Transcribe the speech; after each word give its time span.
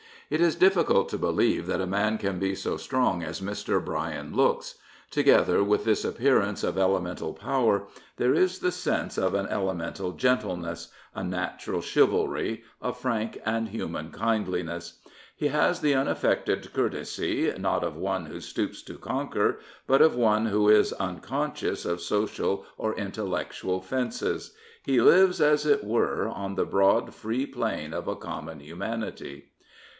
It 0.31 0.41
is 0.41 0.55
difficult 0.55 1.09
to 1.09 1.17
believe 1.17 1.67
that 1.67 1.81
a 1.81 1.85
man 1.85 2.17
can 2.17 2.39
be 2.39 2.55
so 2.55 2.77
strong 2.77 3.21
as 3.21 3.41
Mr. 3.41 3.83
Bryan 3.83 4.33
looks. 4.33 4.75
Together 5.11 5.63
with 5.63 5.83
this 5.83 6.05
appearance 6.05 6.63
of 6.63 6.77
elemental 6.77 7.33
power 7.33 7.83
there 8.15 8.33
is 8.33 8.59
the 8.59 8.71
sense 8.71 9.17
of 9.19 9.35
an 9.35 9.45
elemental 9.47 10.13
gentleness, 10.13 10.87
a 11.13 11.23
natural 11.23 11.81
chivalry, 11.81 12.63
a 12.81 12.93
frank 12.93 13.41
and 13.45 13.69
human 13.69 14.09
kindliness. 14.09 14.99
He 15.35 15.49
has 15.49 15.81
the 15.81 15.93
unaffected 15.93 16.73
courtesy 16.73 17.53
not 17.59 17.83
of 17.83 17.95
one 17.95 18.25
who 18.25 18.39
stoops 18.39 18.81
to 18.83 18.97
conquer, 18.97 19.59
but 19.85 20.01
of 20.01 20.15
one 20.15 20.47
who 20.47 20.69
is 20.69 20.93
unconscious 20.93 21.85
of 21.85 22.01
social 22.01 22.65
or 22.77 22.95
intellectual 22.95 23.81
fences. 23.81 24.55
He 24.83 24.99
lives, 25.01 25.39
as 25.41 25.65
it 25.65 25.83
were, 25.83 26.27
on 26.27 26.55
the 26.55 26.65
broad, 26.65 27.13
free 27.13 27.45
plain 27.45 27.93
of 27.93 28.07
a 28.07 28.15
common 28.15 28.61
humanity. 28.61 29.49